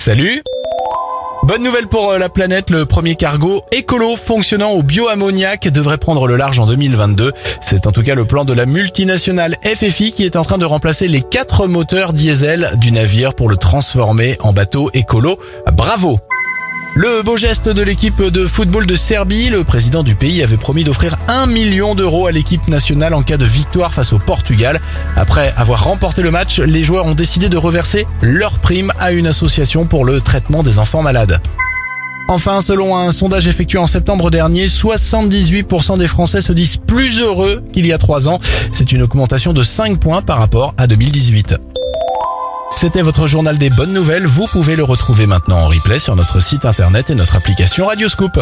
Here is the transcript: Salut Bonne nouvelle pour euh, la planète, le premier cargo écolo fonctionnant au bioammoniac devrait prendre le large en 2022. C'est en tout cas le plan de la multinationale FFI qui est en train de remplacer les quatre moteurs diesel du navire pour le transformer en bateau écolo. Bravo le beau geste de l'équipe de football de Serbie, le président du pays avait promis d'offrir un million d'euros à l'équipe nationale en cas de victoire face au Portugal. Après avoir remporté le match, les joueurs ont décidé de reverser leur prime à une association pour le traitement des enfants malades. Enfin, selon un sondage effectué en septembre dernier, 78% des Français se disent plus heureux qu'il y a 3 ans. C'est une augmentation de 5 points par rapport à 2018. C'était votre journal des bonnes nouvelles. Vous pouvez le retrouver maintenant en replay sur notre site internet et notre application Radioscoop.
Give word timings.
Salut 0.00 0.42
Bonne 1.42 1.62
nouvelle 1.62 1.86
pour 1.86 2.12
euh, 2.12 2.18
la 2.18 2.30
planète, 2.30 2.70
le 2.70 2.86
premier 2.86 3.16
cargo 3.16 3.64
écolo 3.70 4.16
fonctionnant 4.16 4.70
au 4.70 4.82
bioammoniac 4.82 5.68
devrait 5.68 5.98
prendre 5.98 6.26
le 6.26 6.36
large 6.36 6.58
en 6.58 6.64
2022. 6.64 7.34
C'est 7.60 7.86
en 7.86 7.92
tout 7.92 8.02
cas 8.02 8.14
le 8.14 8.24
plan 8.24 8.46
de 8.46 8.54
la 8.54 8.64
multinationale 8.64 9.58
FFI 9.62 10.12
qui 10.12 10.24
est 10.24 10.36
en 10.36 10.42
train 10.42 10.56
de 10.56 10.64
remplacer 10.64 11.06
les 11.06 11.20
quatre 11.20 11.66
moteurs 11.66 12.14
diesel 12.14 12.70
du 12.78 12.92
navire 12.92 13.34
pour 13.34 13.50
le 13.50 13.58
transformer 13.58 14.38
en 14.40 14.54
bateau 14.54 14.88
écolo. 14.94 15.38
Bravo 15.70 16.18
le 16.94 17.22
beau 17.22 17.36
geste 17.36 17.68
de 17.68 17.82
l'équipe 17.82 18.20
de 18.22 18.46
football 18.46 18.86
de 18.86 18.94
Serbie, 18.96 19.48
le 19.48 19.64
président 19.64 20.02
du 20.02 20.14
pays 20.14 20.42
avait 20.42 20.56
promis 20.56 20.84
d'offrir 20.84 21.16
un 21.28 21.46
million 21.46 21.94
d'euros 21.94 22.26
à 22.26 22.32
l'équipe 22.32 22.66
nationale 22.68 23.14
en 23.14 23.22
cas 23.22 23.36
de 23.36 23.44
victoire 23.44 23.94
face 23.94 24.12
au 24.12 24.18
Portugal. 24.18 24.80
Après 25.16 25.54
avoir 25.56 25.84
remporté 25.84 26.22
le 26.22 26.30
match, 26.30 26.58
les 26.58 26.82
joueurs 26.82 27.06
ont 27.06 27.14
décidé 27.14 27.48
de 27.48 27.56
reverser 27.56 28.06
leur 28.22 28.58
prime 28.58 28.92
à 28.98 29.12
une 29.12 29.26
association 29.26 29.86
pour 29.86 30.04
le 30.04 30.20
traitement 30.20 30.62
des 30.62 30.78
enfants 30.78 31.02
malades. 31.02 31.40
Enfin, 32.28 32.60
selon 32.60 32.96
un 32.96 33.10
sondage 33.10 33.48
effectué 33.48 33.78
en 33.78 33.86
septembre 33.86 34.30
dernier, 34.30 34.66
78% 34.66 35.98
des 35.98 36.06
Français 36.06 36.40
se 36.40 36.52
disent 36.52 36.76
plus 36.76 37.20
heureux 37.20 37.62
qu'il 37.72 37.86
y 37.86 37.92
a 37.92 37.98
3 37.98 38.28
ans. 38.28 38.40
C'est 38.72 38.92
une 38.92 39.02
augmentation 39.02 39.52
de 39.52 39.62
5 39.62 39.98
points 39.98 40.22
par 40.22 40.38
rapport 40.38 40.74
à 40.76 40.86
2018. 40.86 41.56
C'était 42.76 43.02
votre 43.02 43.26
journal 43.26 43.58
des 43.58 43.68
bonnes 43.68 43.92
nouvelles. 43.92 44.26
Vous 44.26 44.46
pouvez 44.52 44.74
le 44.74 44.84
retrouver 44.84 45.26
maintenant 45.26 45.58
en 45.58 45.66
replay 45.66 45.98
sur 45.98 46.16
notre 46.16 46.40
site 46.40 46.64
internet 46.64 47.10
et 47.10 47.14
notre 47.14 47.36
application 47.36 47.86
Radioscoop. 47.86 48.40